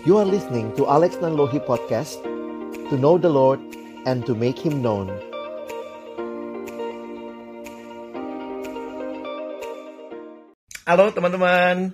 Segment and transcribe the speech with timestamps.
[0.00, 2.24] You are listening to Alex Nanlohi Podcast
[2.88, 3.60] To know the Lord
[4.08, 5.12] and to make Him known
[10.88, 11.92] Halo teman-teman,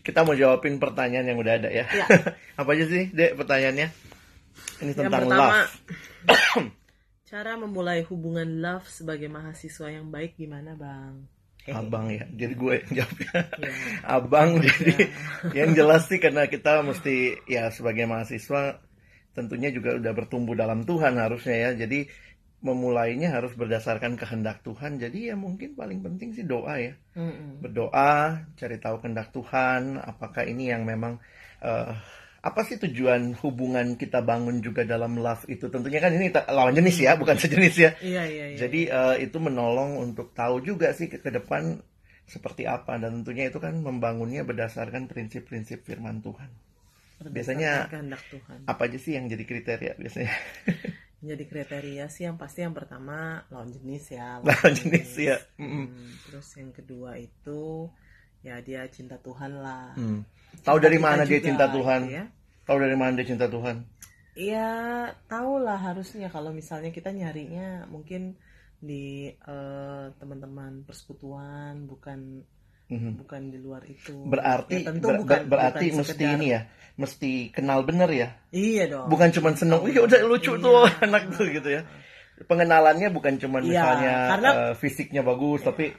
[0.00, 1.84] kita mau jawabin pertanyaan yang udah ada ya.
[1.92, 2.08] Ya.
[2.58, 3.92] Apa aja sih, Dek, pertanyaannya?
[4.80, 6.72] Ini Yang tentang pertama, love.
[7.30, 11.28] cara memulai hubungan love sebagai mahasiswa yang baik gimana, Bang?
[11.62, 11.78] Hehe.
[11.78, 13.30] Abang ya, jadi gue yang jawabnya.
[13.38, 13.44] Ya.
[14.18, 15.14] Abang, jadi
[15.54, 18.82] yang jelas sih karena kita mesti ya sebagai mahasiswa
[19.30, 21.70] tentunya juga udah bertumbuh dalam Tuhan harusnya ya.
[21.86, 22.10] Jadi
[22.62, 24.98] memulainya harus berdasarkan kehendak Tuhan.
[24.98, 26.94] Jadi ya mungkin paling penting sih doa ya.
[27.14, 27.62] Mm-mm.
[27.62, 31.22] berdoa, cari tahu kehendak Tuhan, apakah ini yang memang
[31.62, 31.94] eh,
[32.42, 35.70] apa sih tujuan hubungan kita bangun juga dalam love itu?
[35.70, 37.90] Tentunya kan ini lawan jenis ya, bukan sejenis ya.
[38.02, 38.56] Iya, iya, iya.
[38.58, 41.78] Jadi eh, itu menolong untuk tahu juga sih ke, ke depan
[42.26, 46.50] seperti apa dan tentunya itu kan membangunnya berdasarkan prinsip-prinsip firman Tuhan.
[47.22, 48.66] Biasanya- kehendak Tuhan.
[48.66, 50.34] Apa aja sih yang jadi kriteria biasanya?
[51.22, 54.42] Jadi kriteria sih yang pasti yang pertama lawan jenis ya.
[54.42, 55.38] Lawan jenis, ya.
[55.54, 55.86] Mm-mm.
[55.86, 57.86] Hmm, Terus yang kedua itu
[58.42, 59.94] ya dia cinta Tuhan lah.
[59.94, 60.22] Hmm.
[60.60, 62.00] Tahu dari mana dia juga, cinta Tuhan?
[62.04, 62.24] gitu ya.
[62.62, 63.76] Tahu dari mana dia cinta Tuhan?
[64.32, 64.70] Iya,
[65.26, 68.36] tahu lah harusnya kalau misalnya kita nyarinya mungkin
[68.78, 72.42] di eh, teman-teman persekutuan bukan
[72.88, 73.16] Mhm.
[73.18, 74.26] bukan di luar itu.
[74.26, 76.60] Berarti Ya, tentu ber- bukan ber- berarti bukan mesti sekedar- ini ya,
[76.94, 78.28] mesti kenal bener ya.
[78.50, 79.06] Iya dong.
[79.08, 80.60] Bukan cuma seneng, wih udah lucu Iya.
[80.60, 81.82] tuh anak tuh gitu ya.
[82.42, 85.92] Pengenalannya bukan cuma Iya, misalnya karena- eh, fisiknya bagus, tapi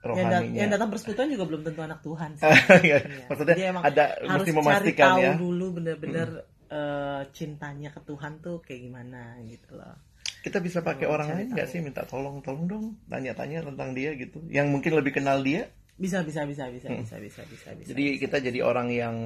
[0.00, 0.58] yang, dat- rohaninya.
[0.58, 2.44] yang datang persekutuan juga belum tentu anak Tuhan sih.
[2.88, 2.98] Iya.
[3.28, 5.32] Maksudnya Jadi emang ada harus mesti cari memastikan tahu ya.
[5.36, 6.28] dulu bener-bener
[6.70, 9.94] eh, cintanya ke Tuhan tuh kayak gimana gitu loh.
[10.40, 14.16] Kita bisa pakai Oh, orang lain nggak sih minta tolong, tolong dong, tanya-tanya tentang dia
[14.16, 14.40] gitu.
[14.48, 15.68] Yang mungkin lebih kenal dia.
[16.00, 17.88] Bisa bisa bisa bisa bisa bisa bisa bisa.
[17.92, 18.20] Jadi bisa.
[18.24, 19.16] kita jadi orang yang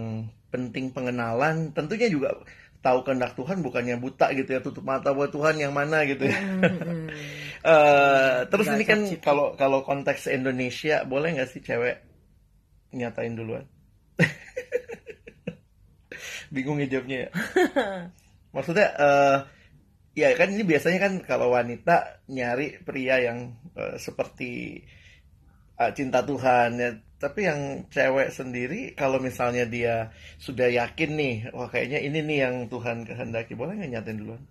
[0.51, 1.71] penting pengenalan.
[1.71, 2.35] Tentunya juga
[2.83, 6.35] tahu kehendak Tuhan bukannya buta gitu ya, tutup mata buat Tuhan yang mana gitu ya.
[6.35, 7.07] Hmm, hmm.
[7.65, 11.97] Eh, terus ini kan kalau kalau konteks Indonesia boleh nggak sih cewek
[12.99, 13.65] nyatain duluan?
[16.55, 17.31] Bingung hijabnya ya.
[18.55, 19.37] Maksudnya eh
[20.15, 21.93] ya kan ini biasanya kan kalau wanita
[22.31, 23.39] nyari pria yang
[23.79, 24.51] eh, seperti
[25.83, 26.91] eh, cinta Tuhan ya.
[27.25, 27.61] Tapi yang
[27.95, 29.95] cewek sendiri kalau misalnya dia
[30.47, 34.43] sudah yakin nih, wah kayaknya ini nih yang Tuhan kehendaki, boleh nggak nyatain duluan?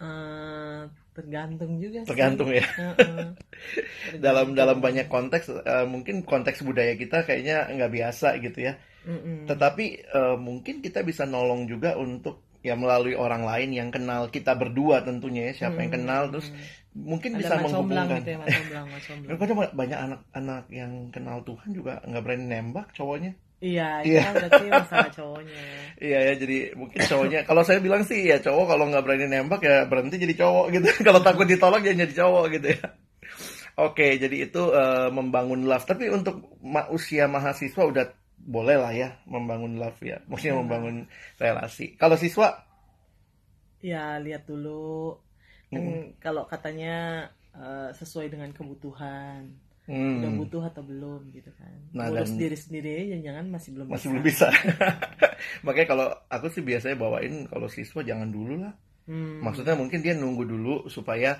[0.00, 0.82] Eh,
[1.14, 2.08] tergantung juga sih.
[2.10, 2.66] Tergantung ya.
[2.66, 3.26] Heeh.
[4.24, 4.56] dalam Tergantung.
[4.58, 8.74] dalam banyak konteks eh, mungkin konteks budaya kita kayaknya nggak biasa gitu ya
[9.04, 9.36] Mm-mm.
[9.48, 14.56] tetapi eh, mungkin kita bisa nolong juga untuk ya melalui orang lain yang kenal kita
[14.56, 15.98] berdua tentunya ya siapa yang Hmm.
[16.00, 16.48] kenal terus
[16.96, 18.38] mungkin Ada bisa menghubungkan gitu ya,
[19.80, 23.32] banyak anak-anak yang kenal Tuhan juga nggak berani nembak cowoknya
[23.64, 24.20] Iya, itu Iya.
[24.26, 25.64] kan berarti masalah cowoknya.
[26.06, 29.60] iya ya jadi mungkin cowoknya kalau saya bilang sih ya cowok kalau nggak berani nembak
[29.64, 32.86] ya berhenti jadi cowok gitu kalau takut ditolak ya jadi cowok gitu ya
[33.78, 38.04] oke jadi itu eh, membangun love tapi untuk ma- usia mahasiswa udah
[38.36, 40.62] boleh lah ya membangun love ya maksudnya Hmm.
[40.66, 40.96] membangun
[41.40, 42.48] relasi kalau siswa
[43.84, 45.12] Ya, lihat dulu.
[45.68, 45.84] Kan
[46.16, 49.52] kalau katanya eh, sesuai dengan kebutuhan.
[49.84, 51.68] Udah hmm, butuh atau belum gitu kan.
[51.92, 54.08] Nah, Ngurus dan- diri sendiri aja jangan masih belum masih bisa.
[54.08, 54.48] belum bisa
[55.66, 58.74] makanya kalau aku sih biasanya bawain kalau siswa jangan dulu lah
[59.04, 59.44] Hmm.
[59.44, 61.36] Maksudnya mungkin dia nunggu dulu supaya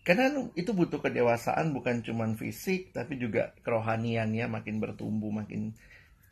[0.00, 5.76] karena itu butuh kedewasaan bukan cuman fisik tapi juga kerohaniannya makin bertumbuh, makin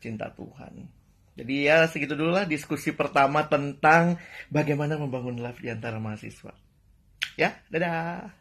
[0.01, 0.89] cinta Tuhan.
[1.37, 4.17] Jadi ya segitu dulu lah diskusi pertama tentang
[4.49, 6.49] bagaimana membangun love di antara mahasiswa.
[7.37, 8.40] Ya, dadah.